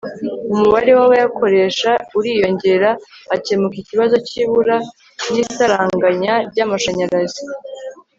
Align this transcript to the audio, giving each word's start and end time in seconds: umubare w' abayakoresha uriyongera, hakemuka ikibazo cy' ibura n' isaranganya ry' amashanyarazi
umubare 0.53 0.91
w' 0.99 1.03
abayakoresha 1.05 1.91
uriyongera, 2.17 2.89
hakemuka 3.29 3.77
ikibazo 3.79 4.15
cy' 4.27 4.39
ibura 4.43 4.77
n' 5.31 5.39
isaranganya 5.43 6.33
ry' 6.49 6.63
amashanyarazi 6.65 7.41